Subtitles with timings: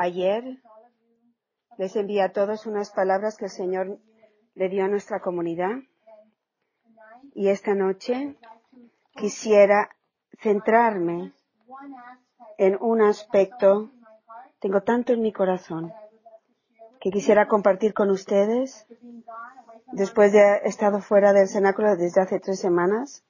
[0.00, 0.62] Ayer
[1.76, 3.98] les envié a todos unas palabras que el Señor
[4.54, 5.74] le dio a nuestra comunidad
[7.34, 8.36] y esta noche
[9.16, 9.90] quisiera
[10.40, 11.32] centrarme
[12.58, 13.90] en un aspecto,
[14.60, 15.92] tengo tanto en mi corazón,
[17.00, 18.86] que quisiera compartir con ustedes
[19.90, 23.24] después de haber estado fuera del cenáculo desde hace tres semanas.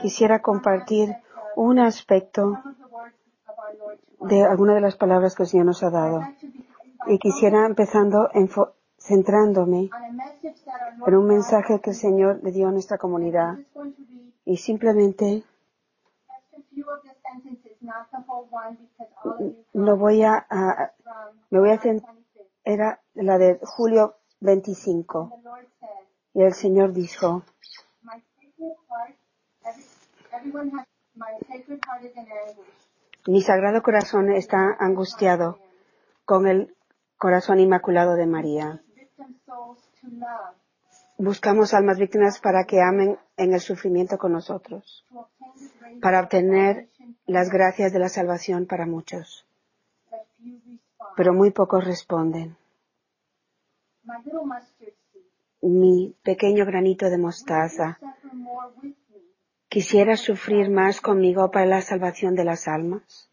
[0.00, 1.14] Quisiera compartir
[1.54, 2.60] un aspecto
[4.20, 6.22] de alguna de las palabras que el Señor nos ha dado.
[7.06, 8.30] Y quisiera empezando
[8.98, 9.90] centrándome
[11.06, 13.58] en un mensaje que el Señor le dio a nuestra comunidad.
[14.44, 15.44] Y simplemente
[19.72, 20.92] no voy a, a
[21.50, 21.80] me voy a
[22.64, 25.40] era la de julio 25.
[26.34, 27.42] Y el Señor dijo,
[33.26, 35.58] mi sagrado corazón está angustiado
[36.24, 36.74] con el
[37.18, 38.80] corazón inmaculado de María.
[41.18, 45.04] Buscamos almas víctimas para que amen en el sufrimiento con nosotros,
[46.00, 46.88] para obtener
[47.26, 49.46] las gracias de la salvación para muchos.
[51.16, 52.56] Pero muy pocos responden.
[55.60, 57.98] Mi pequeño granito de mostaza
[59.70, 63.30] ¿Quisiera sufrir más conmigo para la salvación de las almas?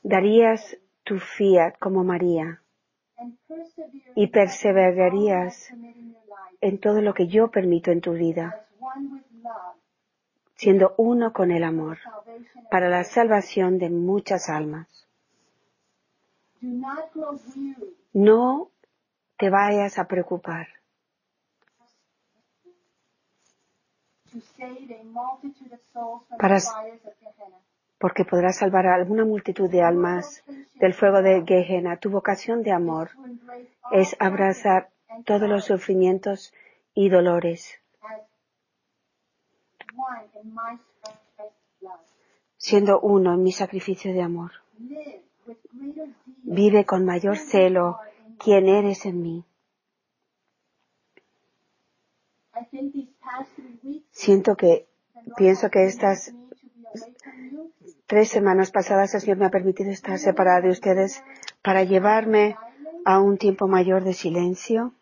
[0.00, 2.62] ¿Darías tu fiat como María
[4.14, 5.70] y perseverarías
[6.60, 8.64] en todo lo que yo permito en tu vida,
[10.54, 11.98] siendo uno con el amor
[12.70, 15.08] para la salvación de muchas almas?
[18.12, 18.70] No
[19.36, 20.77] te vayas a preocupar
[26.38, 26.58] para,
[27.98, 30.44] porque podrás salvar a alguna multitud de almas
[30.74, 31.96] del fuego de Gehenna.
[31.96, 33.10] Tu vocación de amor
[33.92, 34.90] es abrazar
[35.24, 36.52] todos los sufrimientos
[36.94, 37.80] y dolores,
[42.56, 44.52] siendo uno en mi sacrificio de amor.
[46.42, 47.98] Vive con mayor celo
[48.38, 49.44] quien eres en mí.
[54.10, 54.86] Siento que,
[55.36, 56.32] pienso que estas
[58.06, 61.22] tres semanas pasadas el Señor me ha permitido estar separada de ustedes
[61.62, 62.56] para llevarme
[63.04, 64.94] a un tiempo mayor de silencio,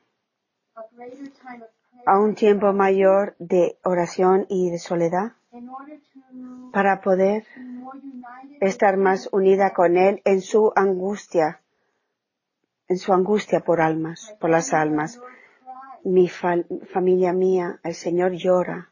[2.04, 5.32] a un tiempo mayor de oración y de soledad,
[6.72, 7.46] para poder
[8.60, 11.60] estar más unida con Él en su angustia,
[12.88, 15.20] en su angustia por almas, por las almas
[16.06, 18.90] mi familia mía, el Señor llora,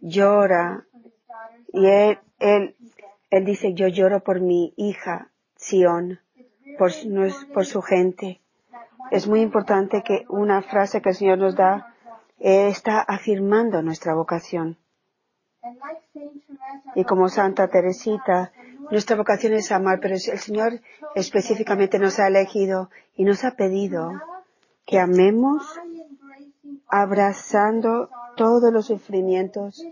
[0.00, 0.86] llora.
[1.72, 6.20] Y él, él, dice, yo lloro por mi hija, Sión,
[6.78, 6.90] por,
[7.52, 8.40] por su gente.
[9.10, 11.94] Es muy importante que una frase que el Señor nos da
[12.38, 14.78] está afirmando nuestra vocación.
[16.94, 18.52] Y como Santa Teresita,
[18.90, 20.80] nuestra vocación es amar, pero el Señor
[21.14, 24.12] específicamente nos ha elegido y nos ha pedido
[24.86, 25.62] que amemos
[26.90, 29.84] abrazando todos los sufrimientos,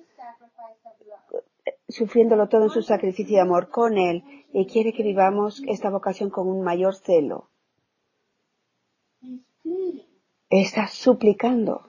[1.88, 6.30] sufriéndolo todo en su sacrificio de amor con Él y quiere que vivamos esta vocación
[6.30, 7.48] con un mayor celo.
[10.50, 11.82] Está suplicando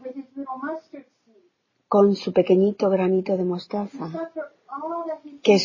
[1.88, 4.31] con su pequeñito granito de mostaza
[5.42, 5.58] que,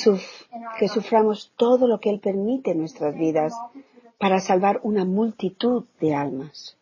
[0.79, 3.53] que suframos todo lo que Él permite en nuestras vidas
[4.19, 6.79] para salvar una multitud de almas.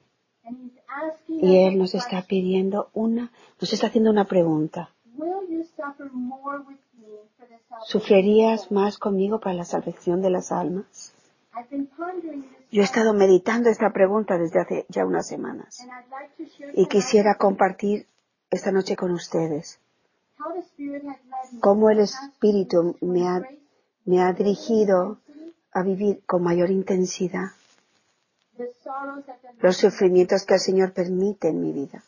[1.28, 3.30] Y Él nos está pidiendo una,
[3.60, 4.91] nos está haciendo una pregunta.
[7.86, 11.14] ¿Sufrirías más conmigo para la salvación de las almas?
[12.70, 15.86] Yo he estado meditando esta pregunta desde hace ya unas semanas.
[16.75, 18.06] y quisiera compartir
[18.50, 19.78] esta noche con ustedes.
[21.60, 23.42] Cómo el Espíritu me ha,
[24.04, 25.18] me ha dirigido
[25.72, 27.50] a vivir con mayor intensidad
[29.60, 32.03] los sufrimientos que el Señor permite en mi vida.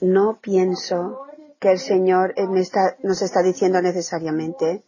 [0.00, 1.26] No pienso
[1.60, 4.82] que el Señor eh, nos está diciendo necesariamente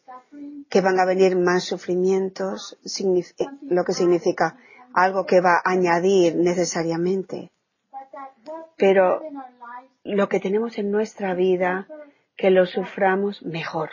[0.68, 4.56] que van a venir más sufrimientos, eh, lo que significa
[4.92, 7.52] algo que va a añadir necesariamente.
[8.76, 9.20] Pero
[10.04, 11.86] lo que tenemos en nuestra vida,
[12.36, 13.90] que lo suframos mejor,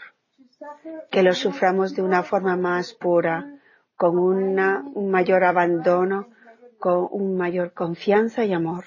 [1.12, 3.53] que lo suframos de una forma más pura,
[4.04, 6.28] con un mayor abandono,
[6.78, 8.84] con un mayor confianza y amor.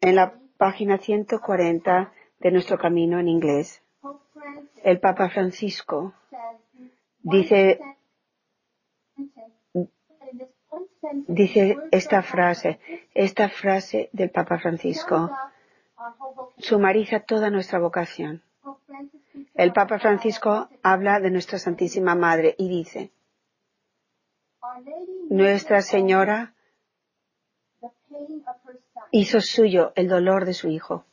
[0.00, 3.82] En la página 140 de nuestro camino en inglés,
[4.82, 6.14] el Papa Francisco
[7.18, 7.80] dice,
[11.26, 12.80] dice esta frase,
[13.12, 15.30] esta frase del Papa Francisco,
[16.56, 18.40] sumariza toda nuestra vocación.
[19.54, 23.10] El Papa Francisco habla de nuestra Santísima Madre y dice,
[25.28, 26.54] Nuestra Señora
[29.10, 31.04] hizo suyo el dolor de su Hijo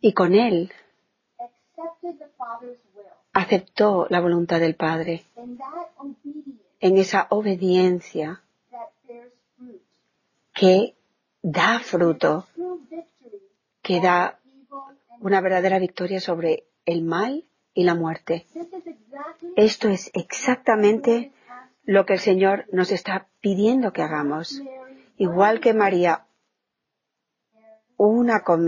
[0.00, 0.72] y con él
[3.32, 5.24] aceptó la voluntad del Padre.
[6.80, 8.42] En esa obediencia
[10.54, 10.94] que
[11.42, 12.46] da fruto,
[13.82, 14.38] que da
[15.20, 17.44] una verdadera victoria sobre el mal
[17.74, 18.46] y la muerte.
[19.56, 21.32] Esto es exactamente
[21.84, 24.62] lo que el Señor nos está pidiendo que hagamos.
[25.16, 26.26] Igual que María,
[27.96, 28.66] una con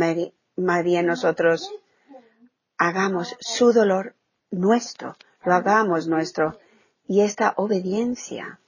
[0.56, 1.72] María nosotros,
[2.76, 4.16] hagamos su dolor
[4.50, 6.58] nuestro, lo hagamos nuestro.
[7.06, 8.60] Y esta obediencia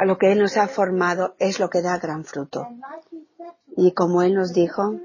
[0.00, 2.66] a lo que Él nos ha formado es lo que da gran fruto.
[3.76, 4.98] Y como Él nos dijo,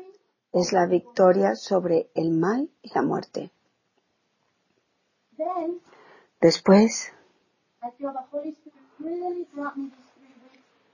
[0.54, 3.52] es la victoria sobre el mal y la muerte.
[6.40, 7.12] Después,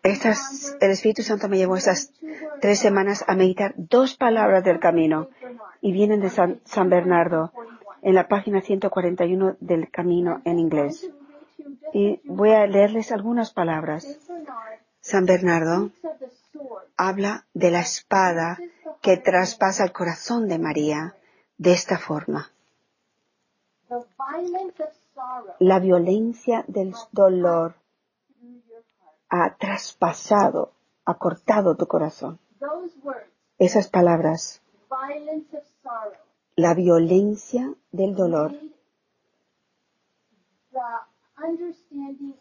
[0.01, 2.11] el Espíritu Santo me llevó estas
[2.59, 5.29] tres semanas a meditar dos palabras del camino
[5.79, 7.51] y vienen de San, San Bernardo
[8.01, 11.07] en la página 141 del camino en inglés.
[11.93, 14.07] Y voy a leerles algunas palabras.
[15.01, 15.91] San Bernardo
[16.95, 18.57] habla de la espada
[19.01, 21.15] que traspasa el corazón de María
[21.57, 22.51] de esta forma.
[25.59, 27.75] La violencia del dolor
[29.29, 30.73] ha traspasado,
[31.05, 32.39] ha cortado tu corazón.
[33.57, 34.61] Esas palabras,
[36.55, 38.53] la violencia del dolor,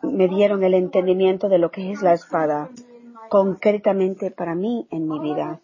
[0.02, 2.70] me dieron el entendimiento de lo que es la espada,
[3.28, 5.60] concretamente para mí en mi vida.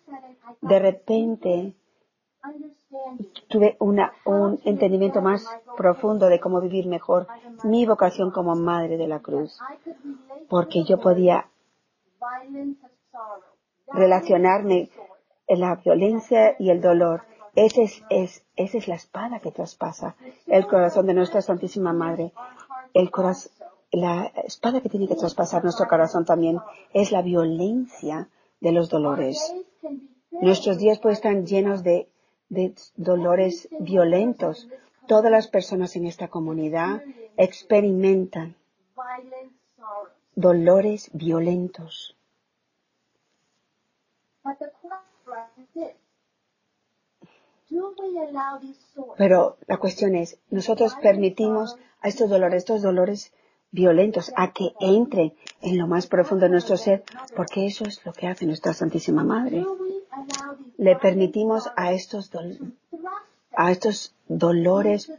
[0.61, 1.75] De repente
[3.49, 5.47] tuve un entendimiento más
[5.77, 7.27] profundo de cómo vivir mejor
[7.65, 9.59] mi vocación como madre de la cruz,
[10.49, 11.49] porque yo podía
[13.93, 14.91] relacionarme
[15.47, 17.23] en la violencia y el dolor.
[17.55, 17.79] Es,
[18.11, 18.43] esa
[18.79, 20.15] es la espada que traspasa
[20.47, 22.33] el corazón de nuestra Santísima Madre.
[22.97, 23.53] El corazón,
[23.93, 26.61] la espada que tiene que traspasar nuestro corazón también
[26.95, 28.31] es la violencia
[28.63, 29.55] de los dolores.
[30.31, 32.09] Nuestros días pueden estar llenos de,
[32.49, 34.67] de dolores violentos.
[35.07, 37.03] Todas las personas en esta comunidad
[37.37, 38.57] experimentan
[40.35, 42.17] dolores violentos.
[49.19, 51.77] Pero la cuestión es, nosotros permitimos
[52.07, 53.33] a estos dolores, estos dolores
[53.73, 57.03] violentos, a que entren en lo más profundo de nuestro ser,
[57.35, 59.67] porque eso es lo que hace nuestra Santísima Madre.
[60.79, 62.31] Le permitimos a estos,
[63.57, 65.13] a estos dolores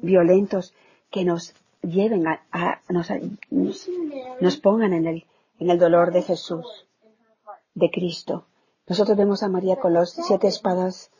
[0.00, 0.74] violentos
[1.10, 2.40] que nos lleven a,
[2.88, 3.08] nos,
[4.40, 5.26] nos, pongan en el,
[5.58, 6.86] en el dolor de Jesús,
[7.74, 8.46] de Cristo.
[8.86, 11.10] Nosotros vemos a María con los siete espadas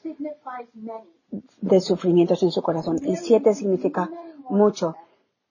[1.61, 3.01] de sufrimientos en su corazón.
[3.05, 4.09] Y siete significa
[4.49, 4.95] mucho.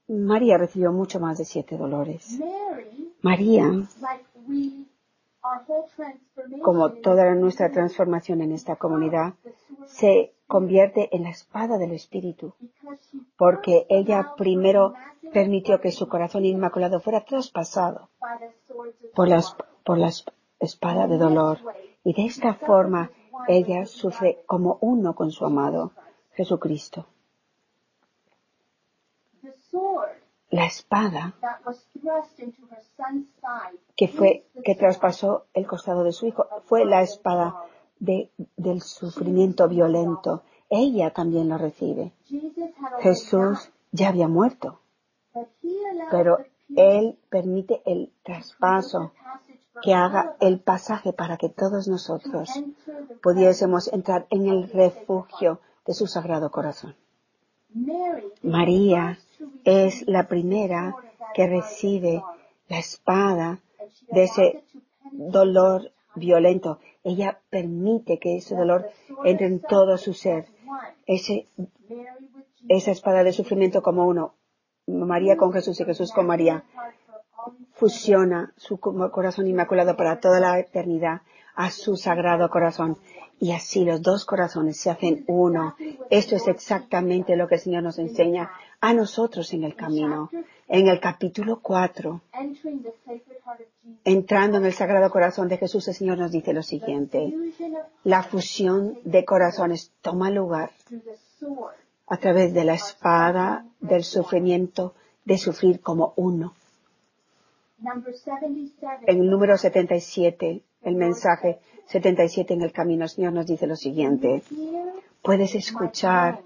[0.07, 2.39] María recibió mucho más de siete dolores.
[3.21, 3.71] María,
[6.61, 9.33] como toda nuestra transformación en esta comunidad,
[9.85, 12.53] se convierte en la espada del Espíritu,
[13.37, 14.93] porque ella primero
[15.33, 18.09] permitió que su corazón inmaculado fuera traspasado
[19.13, 19.43] por la,
[19.83, 20.09] por la
[20.59, 21.59] espada de dolor.
[22.03, 23.11] Y de esta forma
[23.47, 25.91] ella sufre como uno con su amado
[26.31, 27.07] Jesucristo.
[30.49, 31.35] La espada
[33.95, 36.47] que fue que traspasó el costado de su hijo.
[36.65, 37.55] Fue la espada
[37.99, 40.43] del sufrimiento violento.
[40.69, 42.13] Ella también lo recibe.
[42.99, 44.79] Jesús ya había muerto,
[46.11, 46.37] pero
[46.75, 49.11] él permite el traspaso
[49.81, 52.49] que haga el pasaje para que todos nosotros
[53.21, 56.95] pudiésemos entrar en el refugio de su sagrado corazón.
[58.41, 59.17] María
[59.63, 60.95] es la primera
[61.33, 62.23] que recibe
[62.67, 63.59] la espada
[64.11, 64.63] de ese
[65.11, 66.79] dolor violento.
[67.03, 68.89] Ella permite que ese dolor
[69.23, 70.47] entre en todo su ser.
[71.05, 71.47] Ese,
[72.67, 74.33] esa espada de sufrimiento como uno.
[74.87, 76.63] María con Jesús y Jesús con María
[77.73, 81.21] fusiona su corazón inmaculado para toda la eternidad
[81.55, 82.97] a su sagrado corazón.
[83.39, 85.75] Y así los dos corazones se hacen uno.
[86.09, 90.29] Esto es exactamente lo que el Señor nos enseña a nosotros en el camino.
[90.67, 95.47] En el capítulo 4, entering the Sacred Heart of Jesus, entrando en el Sagrado Corazón
[95.47, 97.33] de Jesús, el Señor nos dice lo siguiente.
[98.03, 100.71] La fusión de corazones toma lugar
[102.07, 104.93] a través de la espada del sufrimiento,
[105.23, 106.53] de sufrir como uno.
[107.79, 109.05] Number 77.
[109.07, 113.75] En el número 77, el mensaje 77 en el camino, el Señor nos dice lo
[113.75, 114.41] siguiente.
[115.21, 116.41] Puedes escuchar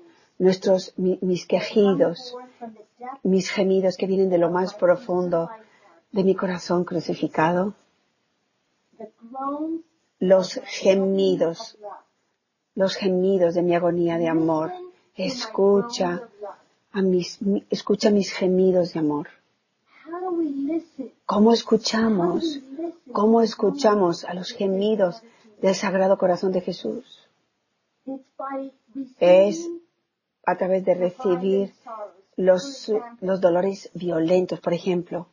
[0.45, 2.35] nuestros, mi- mis quejidos,
[3.23, 5.49] mis gemidos que vienen de lo más profundo
[6.11, 7.63] de mi corazón crucificado,
[10.19, 11.77] los gemidos,
[12.75, 14.71] los gemidos de mi agonía de amor.
[15.15, 16.09] Escucha
[16.91, 19.27] a mis, mi- escucha mis gemidos de amor.
[21.25, 22.59] ¿Cómo escuchamos?
[23.11, 25.21] ¿Cómo escuchamos a los gemidos
[25.61, 27.05] del Sagrado Corazón de Jesús?
[29.19, 29.69] Es
[30.45, 31.73] a través de recibir
[32.35, 35.27] los, los dolores violentos, por ejemplo.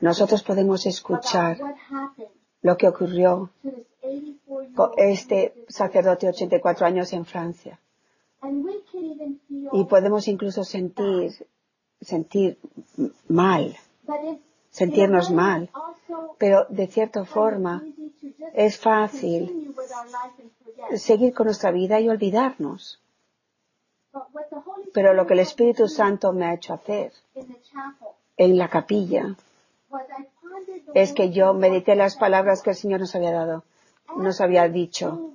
[0.00, 1.58] Nosotros podemos escuchar
[2.62, 7.78] lo que ocurrió to this 84 con este sacerdote de 84 años en Francia.
[9.72, 11.32] Y podemos incluso sentir,
[12.00, 12.58] sentir
[13.28, 13.76] mal,
[14.70, 15.70] sentirnos mal.
[16.38, 17.84] Pero de cierta forma
[18.54, 19.74] es fácil
[20.96, 23.00] seguir con nuestra vida y olvidarnos.
[24.92, 27.12] Pero lo que el Espíritu Santo me ha hecho hacer
[28.36, 29.34] en la capilla
[30.94, 33.64] es que yo medité las palabras que el Señor nos había dado,
[34.16, 35.30] nos había dicho.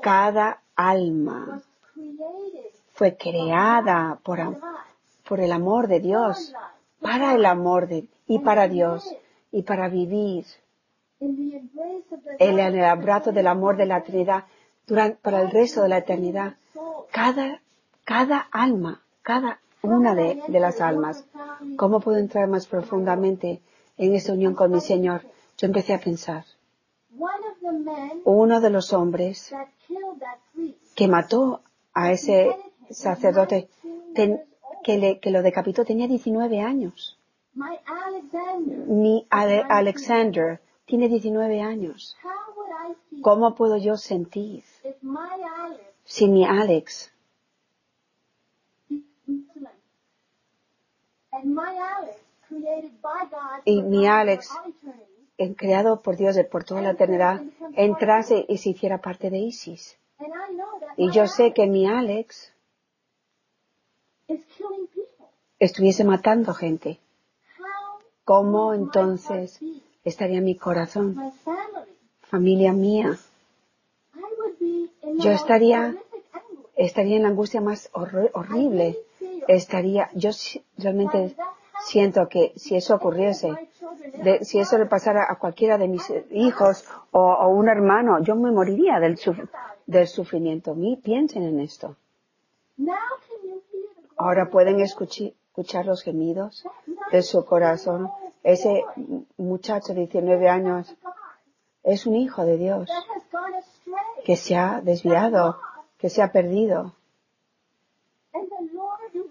[0.00, 1.62] Cada alma
[2.92, 4.38] fue creada por,
[5.28, 6.54] por el amor de Dios,
[7.00, 9.14] para el amor de, y para Dios,
[9.50, 10.44] y para vivir
[11.20, 14.44] en el abrazo del amor de la Trinidad
[14.86, 16.54] durante, para el resto de la eternidad.
[17.10, 17.60] Cada,
[18.12, 21.24] cada alma, cada una de, las almas.
[21.76, 23.62] ¿Cómo puedo entrar más profundamente
[23.96, 25.22] en esa unión con mi Señor?
[25.56, 26.44] Yo empecé a pensar,
[28.24, 29.54] uno de los hombres
[30.94, 31.62] que mató
[31.94, 32.54] a ese
[32.90, 33.68] sacerdote
[34.84, 37.18] que, lo decapitó tenía 19 años.
[38.88, 42.16] Mi Ale- Alexander tiene 19 años.
[43.22, 44.64] ¿Cómo puedo yo sentir
[46.04, 47.11] si mi Alex
[53.64, 54.50] Y mi Alex,
[55.56, 57.42] creado por Dios de por toda la eternidad,
[57.74, 59.98] entrase y se hiciera parte de ISIS?
[60.96, 62.52] Y yo sé que mi Alex
[65.58, 67.00] estuviese matando gente.
[68.24, 69.58] ¿Cómo entonces
[70.04, 71.16] estaría mi corazón,
[72.20, 73.18] familia mía?
[75.18, 75.96] Yo estaría,
[76.76, 78.98] estaría en la angustia más horri- horrible.
[79.48, 80.30] Estaría, yo
[80.78, 81.34] realmente
[81.86, 83.48] siento que si eso ocurriese,
[84.22, 88.36] de- si eso le pasara a cualquiera de mis hijos o, o un hermano, yo
[88.36, 89.48] me moriría del, suf-
[89.86, 90.74] del sufrimiento.
[90.74, 91.96] Mi- piensen en esto.
[94.16, 96.64] Ahora pueden escuchi- escuchar los gemidos
[97.10, 98.10] de su corazón.
[98.44, 98.84] Ese
[99.36, 100.94] muchacho de 19 años
[101.82, 102.88] es un hijo de Dios
[104.24, 105.58] que se ha desviado,
[105.98, 106.94] que se ha perdido.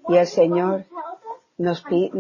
[0.10, 0.86] Y el Señor
[1.58, 2.12] nos pi-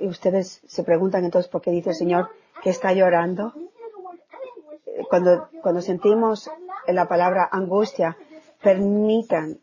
[0.00, 2.30] y ustedes se preguntan entonces por qué dice el Señor
[2.62, 3.52] que está llorando.
[5.08, 6.50] Cuando, cuando sentimos
[6.86, 8.16] la palabra angustia,
[8.62, 9.58] permitan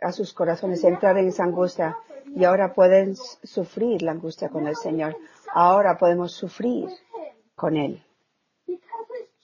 [0.00, 1.96] a sus corazones entrar en esa angustia
[2.34, 5.16] y ahora pueden sufrir la angustia con el Señor.
[5.52, 6.88] Ahora podemos sufrir
[7.54, 8.02] con Él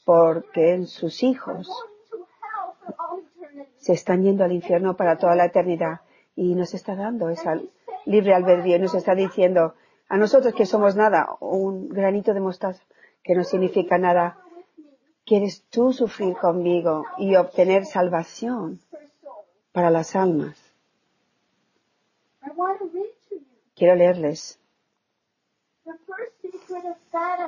[0.05, 1.69] porque sus hijos
[3.79, 6.01] se están yendo al infierno para toda la eternidad
[6.37, 7.59] y nos está dando esa
[8.05, 9.75] libre albedrío y nos está diciendo
[10.09, 12.85] a nosotros que somos nada, un granito de mostaza
[13.25, 14.39] que no significa nada,
[15.25, 18.79] quieres tú sufrir conmigo y obtener salvación
[19.73, 20.57] para las almas.
[23.75, 24.61] Quiero leerles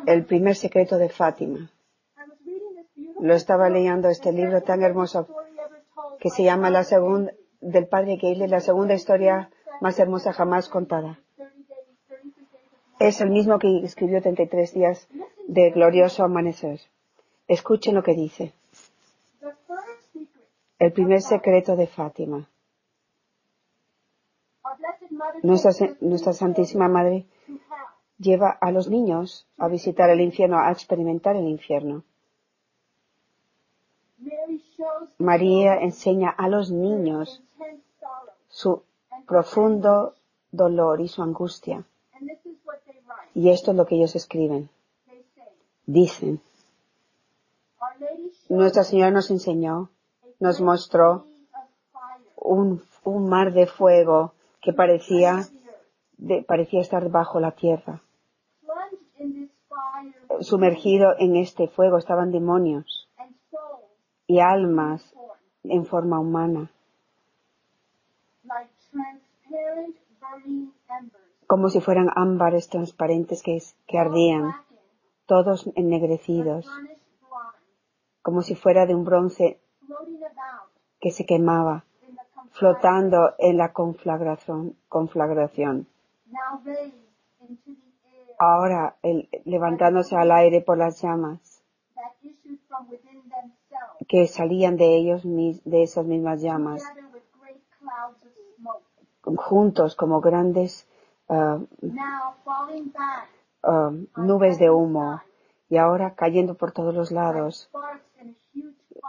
[0.07, 1.71] el primer secreto de Fátima.
[3.21, 5.28] Lo estaba leyendo este libro tan hermoso
[6.18, 7.33] que se llama la segunda.
[7.61, 9.50] Del padre Gailey, la segunda historia
[9.81, 11.19] más hermosa jamás contada.
[11.37, 15.09] 30 days, 33 days of Es el mismo que escribió 33 días
[15.47, 16.81] de glorioso amanecer.
[17.47, 18.53] Escuchen lo que dice.
[20.79, 22.49] El primer secreto de Fátima.
[25.43, 27.27] Nuestra, nuestra Santísima Madre
[28.19, 32.05] lleva a los niños a visitar el infierno, a experimentar el infierno.
[35.19, 37.43] María enseña a los niños.
[38.49, 38.83] Su
[39.27, 40.15] profundo
[40.50, 41.85] dolor y su angustia.
[43.35, 44.69] Y esto es lo que ellos escriben.
[45.87, 46.41] Dicen,
[48.49, 49.91] Nuestra Señora nos enseñó,
[50.41, 51.25] nos mostró
[52.37, 55.47] un, un mar de fuego que parecía,
[56.47, 58.03] parecía estar bajo la tierra.
[60.41, 63.09] Sumergido en este fuego estaban demonios
[64.27, 65.15] y almas
[65.65, 66.71] en forma humana,
[71.47, 74.52] como si fueran ámbares transparentes que, ardían,
[75.26, 76.66] todos ennegrecidos,
[78.23, 79.59] como si fuera de un bronce
[81.00, 81.85] que se quemaba,
[82.50, 84.76] flotando en la conflagración.
[84.88, 85.87] conflagración.
[88.38, 88.97] Ahora
[89.45, 91.62] levantándose al aire por las llamas
[94.07, 96.83] que salían de ellos de esas mismas llamas,
[99.23, 100.87] juntos como grandes
[101.28, 101.59] ah,
[103.62, 105.21] ah, nubes de humo
[105.68, 107.71] y ahora cayendo por todos los lados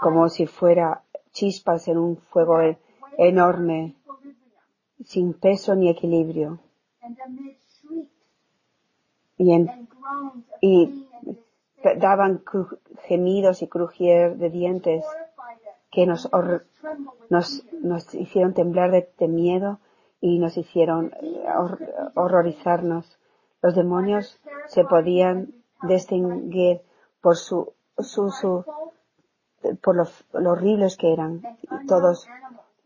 [0.01, 2.77] como si fuera chispas en un fuego e-
[3.17, 3.95] enorme
[5.05, 6.59] sin peso ni equilibrio.
[10.61, 11.07] Y,
[11.97, 12.43] daban
[13.03, 15.05] gemidos y crujier de dientes
[15.91, 16.29] que nos,
[17.29, 19.79] nos, nos hicieron temblar de, miedo
[20.21, 23.17] y nos hicieron eh, hor- horrorizarnos.
[23.61, 25.53] Los demonios se podían
[25.83, 26.81] distinguir
[27.21, 28.63] por su, su, su,
[29.81, 32.27] por lo, horribles que eran y todos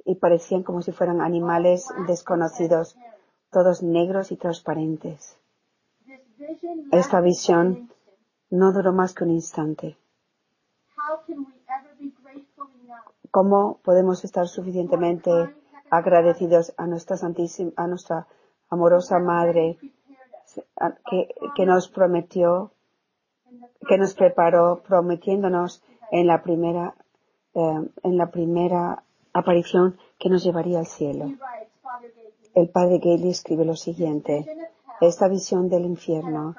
[0.06, 2.98] y parecían como si fueran animales desconocidos,
[3.52, 5.38] todos negros y transparentes.
[6.92, 7.90] Esta visión
[8.50, 9.98] no duró más que un instante.
[13.34, 15.32] ¿Cómo podemos estar suficientemente
[15.90, 18.28] agradecidos a nuestra santísima, a nuestra
[18.70, 19.80] amorosa Madre
[21.56, 22.70] que, nos prometió,
[23.88, 26.94] que nos preparó prometiéndonos en la primera,
[27.56, 29.02] eh, en la primera
[29.34, 31.34] aparición que nos llevaría al cielo?
[32.54, 34.46] El padre Gailey escribe lo siguiente.
[35.02, 36.56] Esta visión del infierno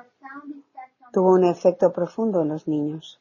[1.13, 3.21] tuvo un efecto profundo en los niños.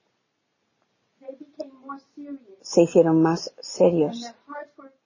[2.61, 4.33] Se hicieron más serios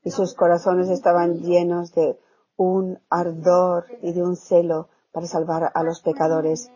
[0.04, 2.20] y sus corazones estaban llenos de
[2.56, 6.72] un ardor y de un celo para salvar a los pecadores,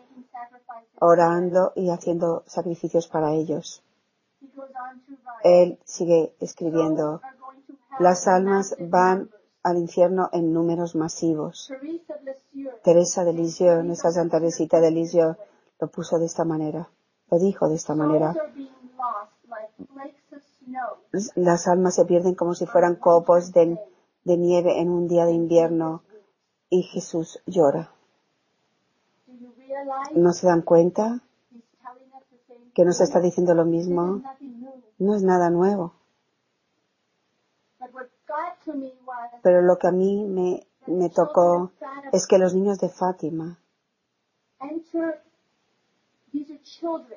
[1.00, 3.82] orando y haciendo sacrificios para ellos.
[5.44, 10.52] Él sigue escribiendo, "Souls are going to hell las almas van numbers." al infierno en
[10.52, 11.72] números masivos.
[12.82, 15.36] Teresa de Lisieux, nuestra Santa Teresita de Lisieux,
[15.80, 16.88] lo puso de esta manera,
[17.30, 18.34] lo dijo de esta manera.
[21.34, 23.78] Las almas se pierden como si fueran copos de,
[24.24, 26.02] nieve en un día de invierno
[26.70, 27.90] y Jesús llora.
[30.14, 31.20] ¿No se dan cuenta
[32.74, 34.22] que nos está diciendo lo mismo?
[34.98, 35.94] No es nada nuevo,
[39.42, 41.72] pero lo que a mí me, me tocó
[42.12, 43.58] es que los niños de Fátima,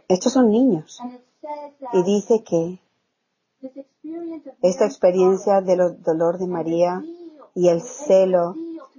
[0.07, 0.99] estos son niños,
[1.93, 2.79] y dice que
[4.61, 7.03] esta experiencia del dolor de María
[7.53, 8.55] y el celo,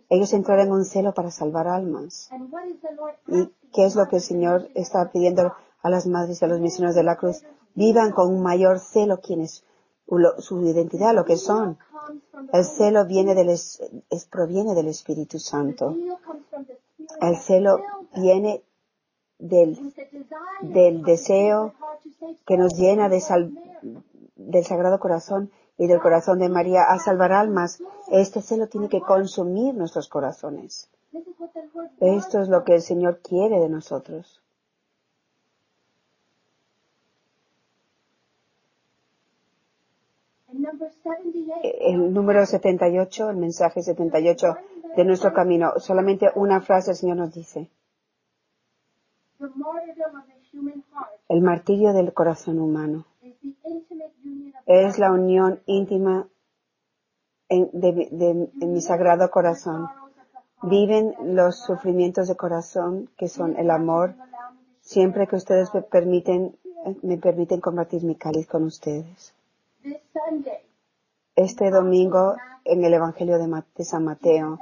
[0.08, 2.30] ellos entraron en un celo para salvar almas.
[3.28, 5.52] ¿Y qué es lo que el Señor está pidiendo
[5.82, 7.42] a las madres y a los misioneros de la cruz?
[7.74, 9.64] Vivan con un mayor celo quienes,
[10.38, 11.78] su identidad, lo que son.
[12.52, 13.80] El celo viene del, es-
[14.30, 15.94] proviene del Espíritu Santo.
[17.20, 17.80] El celo
[18.16, 18.62] viene
[19.38, 19.78] del,
[20.62, 21.74] del deseo
[22.46, 27.82] que nos llena del Sagrado Corazón y del corazón de María a salvar almas.
[28.10, 30.88] Este celo tiene que consumir nuestros corazones.
[32.00, 34.42] Esto es lo que el Señor quiere de nosotros.
[40.52, 44.56] In number 78, El número 78, el mensaje 78
[44.96, 45.78] de nuestro camino.
[45.78, 47.68] Solamente una frase el Señor nos dice.
[51.28, 53.04] El martirio del corazón humano
[54.66, 56.26] es la unión íntima
[57.48, 59.88] en, de- de- en mi sagrado corazón.
[60.62, 64.14] Viven los sufrimientos de corazón que son el amor
[64.80, 66.56] siempre que ustedes me permiten,
[67.02, 69.34] me permiten compartir mi cáliz con ustedes.
[71.34, 74.58] Este domingo en el Evangelio de, San Mateo,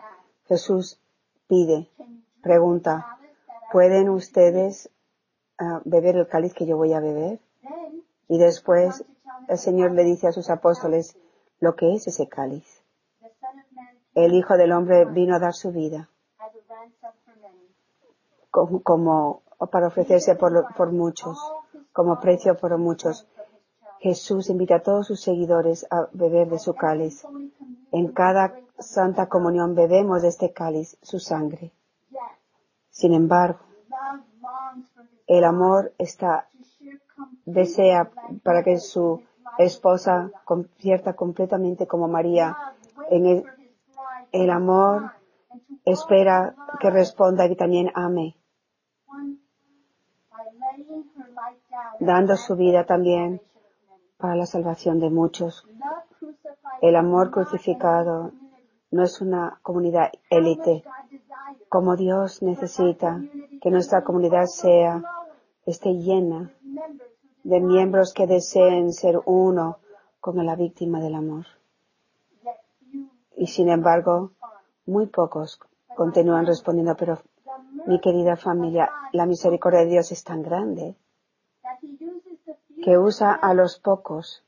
[0.47, 0.99] Jesús
[1.47, 1.89] pide,
[2.43, 3.19] pregunta,
[3.75, 4.89] ¿pueden ustedes
[5.59, 7.41] ah, beber el cáliz que yo voy a beber?
[8.29, 9.05] Y después
[9.49, 11.17] el Señor le dice a sus apóstoles
[11.59, 12.85] lo que es ese cáliz.
[14.15, 16.09] El Hijo del Hombre vino a dar su vida
[18.51, 21.37] como, para ofrecerse por, por muchos,
[21.93, 23.27] como precio por muchos.
[23.99, 27.27] Jesús invita a todos sus seguidores a beber de su cáliz.
[27.91, 31.73] En cada santa comunión bebemos de este cáliz su sangre.
[32.95, 33.59] Sin embargo,
[35.27, 36.49] el amor está
[37.45, 38.09] desea
[38.45, 39.21] para que su
[39.59, 42.57] esposa convierta completamente como María.
[43.11, 43.45] En el,
[44.31, 45.11] el amor
[45.85, 48.37] espera que responda y también ame,
[51.99, 53.43] dando su vida también
[54.19, 55.67] para la salvación de muchos.
[56.81, 58.31] El amor crucificado
[58.93, 60.85] no es una comunidad élite,
[61.75, 63.21] como Dios necesita
[63.61, 65.03] que nuestra comunidad sea,
[65.67, 66.55] esté llena
[67.43, 69.79] de miembros que deseen ser uno
[70.21, 71.47] con la víctima del amor.
[73.37, 74.31] Y sin embargo,
[74.87, 75.59] muy pocos
[75.97, 77.19] continúan respondiendo, pero
[77.87, 80.95] mi querida familia, la misericordia de Dios es tan grande
[82.85, 84.45] que usa a los pocos.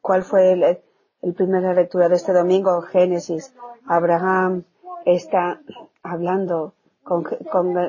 [0.00, 0.82] ¿Cuál fue
[1.22, 2.82] el primera lectura de este domingo?
[2.82, 3.54] Génesis.
[3.86, 4.64] Abraham
[5.14, 5.60] está
[6.02, 7.22] hablando con,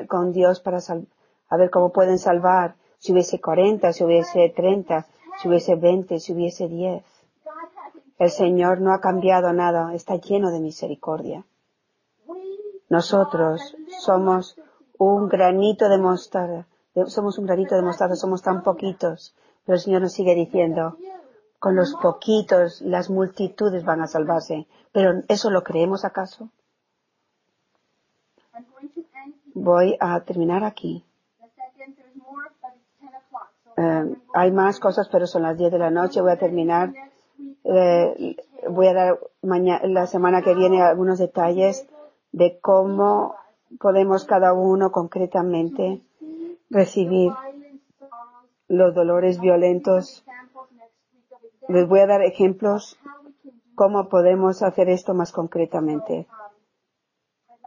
[0.08, 1.08] con- Dios para sal-
[1.48, 2.76] a ver cómo pueden salvar.
[2.98, 5.06] Si hubiese 40, si hubiese 30,
[5.42, 7.02] si hubiese 20, si hubiese 10.
[7.44, 8.04] God hasn't.
[8.18, 11.44] El Señor no ha cambiado nada, está lleno de misericordia.
[12.88, 13.60] Nosotros
[14.00, 14.56] somos
[14.98, 19.34] un granito de mostaza, de- somos un granito de mostaza, somos tan poquitos.
[19.64, 20.96] Pero el Señor nos sigue diciendo,
[21.58, 24.66] con los poquitos las multitudes van a salvarse.
[24.92, 26.48] Pero ¿eso lo creemos acaso?
[29.54, 31.04] Voy a terminar aquí.
[31.40, 31.96] the second.
[31.96, 33.50] There's more, but it's 10 o'clock.
[33.64, 36.20] So Eh, hay más cosas, pero son las 10 de la noche.
[36.20, 36.92] Voy a terminar.
[37.64, 38.36] Eh,
[38.68, 41.86] voy a dar mañana, la semana que viene algunos detalles
[42.32, 43.34] de cómo
[43.80, 46.02] podemos cada uno concretamente
[46.70, 47.32] recibir
[48.68, 50.24] los dolores violentos.
[51.68, 52.98] Les voy a dar ejemplos
[53.74, 56.26] cómo podemos hacer esto más concretamente.